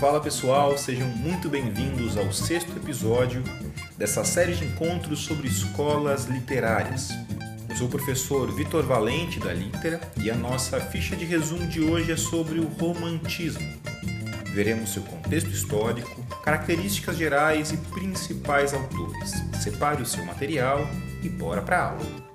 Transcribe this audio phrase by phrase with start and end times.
[0.00, 3.42] Fala pessoal, sejam muito bem-vindos ao sexto episódio
[3.96, 7.08] dessa série de encontros sobre escolas literárias.
[7.68, 11.80] Eu sou o professor Vitor Valente da Litera e a nossa ficha de resumo de
[11.80, 13.68] hoje é sobre o romantismo.
[14.54, 19.32] Veremos seu contexto histórico, características gerais e principais autores.
[19.60, 20.88] Separe o seu material
[21.24, 22.27] e bora para a aula.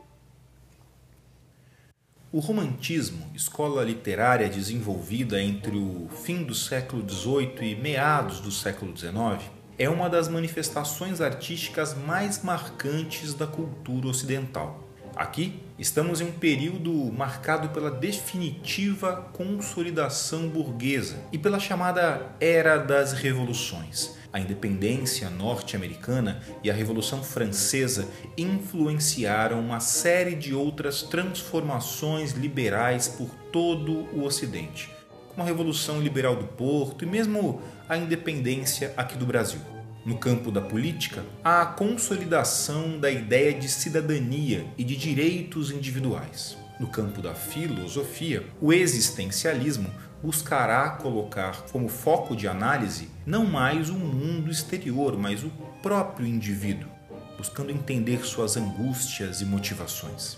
[2.34, 8.98] O romantismo, escola literária desenvolvida entre o fim do século XVIII e meados do século
[8.98, 14.84] XIX, é uma das manifestações artísticas mais marcantes da cultura ocidental.
[15.16, 23.14] Aqui estamos em um período marcado pela definitiva consolidação burguesa e pela chamada Era das
[23.14, 24.23] Revoluções.
[24.34, 33.30] A independência norte-americana e a Revolução Francesa influenciaram uma série de outras transformações liberais por
[33.52, 34.90] todo o Ocidente,
[35.30, 39.60] como a Revolução Liberal do Porto e mesmo a independência aqui do Brasil.
[40.04, 46.58] No campo da política, a consolidação da ideia de cidadania e de direitos individuais.
[46.80, 49.92] No campo da filosofia, o existencialismo
[50.24, 56.90] buscará colocar como foco de análise não mais o mundo exterior, mas o próprio indivíduo,
[57.38, 60.38] buscando entender suas angústias e motivações.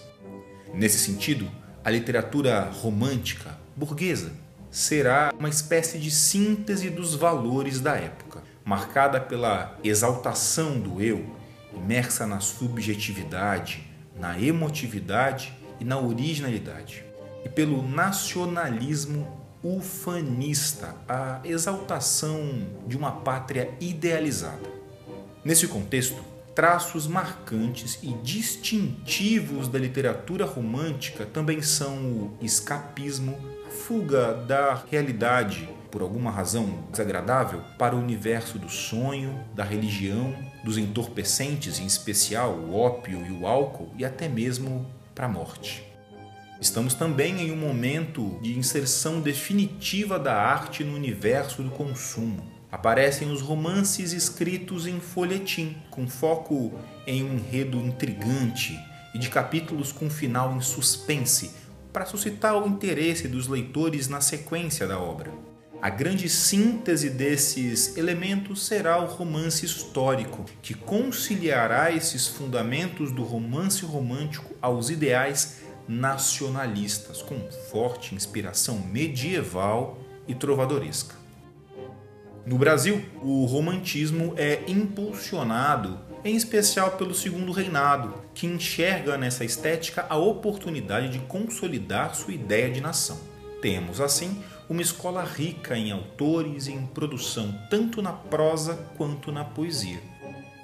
[0.74, 1.48] Nesse sentido,
[1.84, 4.32] a literatura romântica, burguesa,
[4.72, 11.24] será uma espécie de síntese dos valores da época marcada pela exaltação do eu,
[11.72, 13.86] imersa na subjetividade,
[14.20, 17.06] na emotividade e na originalidade,
[17.46, 24.70] e pelo nacionalismo ufanista, a exaltação de uma pátria idealizada.
[25.44, 33.38] Nesse contexto, traços marcantes e distintivos da literatura romântica também são o escapismo,
[33.88, 40.78] fuga da realidade por alguma razão desagradável, para o universo do sonho, da religião, dos
[40.78, 45.95] entorpecentes, em especial o ópio e o álcool, e até mesmo para a morte.
[46.60, 52.44] Estamos também em um momento de inserção definitiva da arte no universo do consumo.
[52.72, 56.74] Aparecem os romances escritos em folhetim, com foco
[57.06, 58.80] em um enredo intrigante
[59.14, 61.52] e de capítulos com final em suspense,
[61.92, 65.32] para suscitar o interesse dos leitores na sequência da obra.
[65.82, 73.86] A grande síntese desses elementos será o romance histórico, que conciliará esses fundamentos do romance
[73.86, 79.98] romântico aos ideais nacionalistas, com forte inspiração medieval
[80.28, 81.16] e trovadoresca.
[82.46, 90.06] No Brasil, o romantismo é impulsionado em especial pelo Segundo Reinado, que enxerga nessa estética
[90.10, 93.20] a oportunidade de consolidar sua ideia de nação.
[93.62, 99.44] Temos, assim, uma escola rica em autores e em produção, tanto na prosa quanto na
[99.44, 100.00] poesia.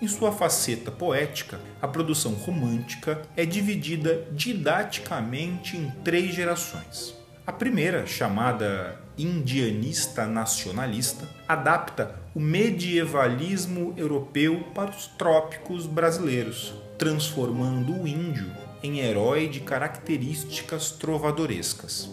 [0.02, 7.16] Em sua faceta poética, a produção romântica é dividida didaticamente em três gerações.
[7.46, 18.08] A primeira, chamada indianista nacionalista, adapta o medievalismo europeu para os trópicos brasileiros, transformando o
[18.08, 18.52] índio
[18.82, 22.10] em herói de características trovadorescas.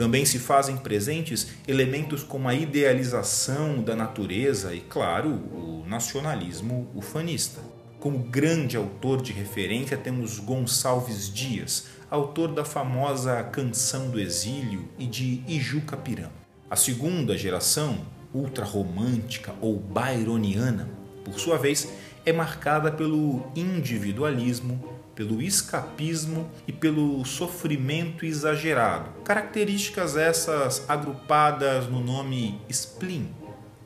[0.00, 7.60] Também se fazem presentes elementos como a idealização da natureza e, claro, o nacionalismo ufanista.
[7.98, 15.04] Como grande autor de referência temos Gonçalves Dias, autor da famosa Canção do Exílio e
[15.04, 16.30] de Ijucapirã.
[16.70, 20.88] A segunda geração, ultrarromântica ou byroniana,
[21.22, 21.92] por sua vez,
[22.24, 24.82] é marcada pelo individualismo,
[25.20, 33.28] pelo escapismo e pelo sofrimento exagerado, características essas agrupadas no nome spleen.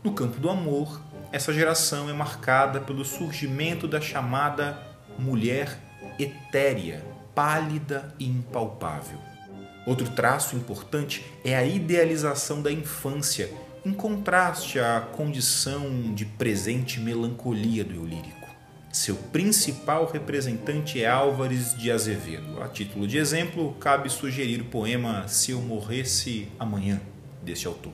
[0.04, 1.02] No campo do amor,
[1.32, 4.78] essa geração é marcada pelo surgimento da chamada
[5.18, 5.76] mulher
[6.20, 9.18] etérea, pálida e impalpável.
[9.88, 13.50] Outro traço importante é a idealização da infância,
[13.84, 18.43] em contraste à condição de presente melancolia do eu lírico.
[18.94, 22.62] Seu principal representante é Álvares de Azevedo.
[22.62, 27.00] A título de exemplo, cabe sugerir o poema Se Eu Morresse Amanhã,
[27.42, 27.92] deste autor.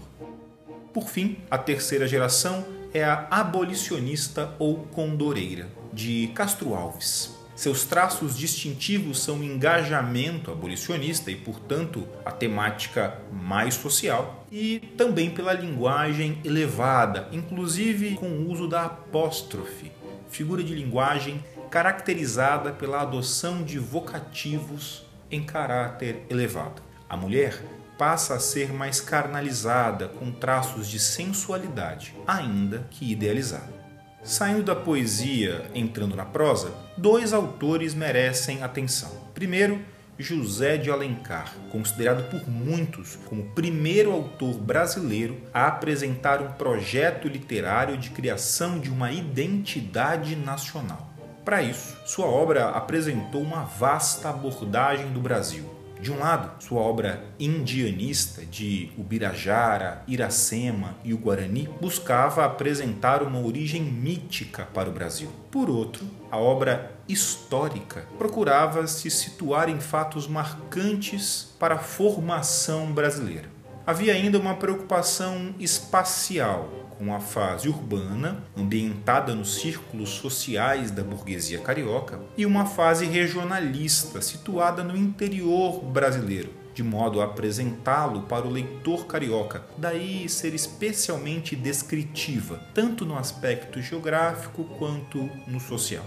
[0.92, 7.34] Por fim, a terceira geração é a abolicionista ou condoreira, de Castro Alves.
[7.56, 15.30] Seus traços distintivos são o engajamento abolicionista e, portanto, a temática mais social, e também
[15.30, 19.90] pela linguagem elevada, inclusive com o uso da apóstrofe,
[20.30, 26.82] figura de linguagem caracterizada pela adoção de vocativos em caráter elevado.
[27.08, 27.62] A mulher
[27.98, 33.78] passa a ser mais carnalizada, com traços de sensualidade, ainda que idealizada.
[34.22, 39.10] Saindo da poesia, entrando na prosa, dois autores merecem atenção.
[39.34, 39.80] Primeiro,
[40.20, 47.28] José de Alencar, considerado por muitos como o primeiro autor brasileiro a apresentar um projeto
[47.28, 51.10] literário de criação de uma identidade nacional.
[51.44, 57.22] Para isso, sua obra apresentou uma vasta abordagem do Brasil, de um lado, sua obra
[57.38, 65.30] indianista de Ubirajara, Iracema e o Guarani buscava apresentar uma origem mítica para o Brasil.
[65.50, 73.48] Por outro, a obra histórica procurava se situar em fatos marcantes para a formação brasileira.
[73.86, 81.58] Havia ainda uma preocupação espacial com a fase urbana, ambientada nos círculos sociais da burguesia
[81.58, 88.50] carioca, e uma fase regionalista, situada no interior brasileiro, de modo a apresentá-lo para o
[88.50, 96.04] leitor carioca, daí ser especialmente descritiva, tanto no aspecto geográfico quanto no social.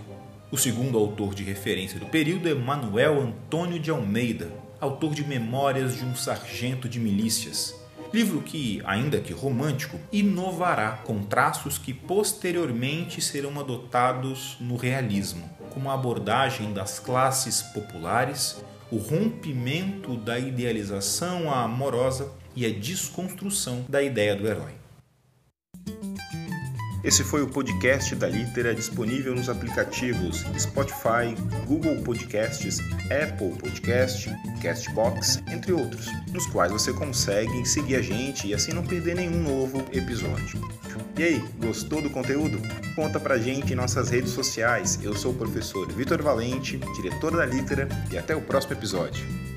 [0.54, 5.98] O segundo autor de referência do período é Manuel Antônio de Almeida, autor de Memórias
[5.98, 7.74] de um Sargento de Milícias,
[8.14, 15.90] livro que, ainda que romântico, inovará com traços que posteriormente serão adotados no realismo, como
[15.90, 24.36] a abordagem das classes populares, o rompimento da idealização amorosa e a desconstrução da ideia
[24.36, 24.83] do herói.
[27.04, 31.36] Esse foi o podcast da Litera disponível nos aplicativos Spotify,
[31.68, 32.80] Google Podcasts,
[33.12, 34.30] Apple Podcast,
[34.62, 39.44] Castbox, entre outros, nos quais você consegue seguir a gente e assim não perder nenhum
[39.44, 40.62] novo episódio.
[41.18, 42.58] E aí, gostou do conteúdo?
[42.96, 44.98] Conta pra gente em nossas redes sociais.
[45.04, 49.53] Eu sou o professor Vitor Valente, diretor da Litera, e até o próximo episódio.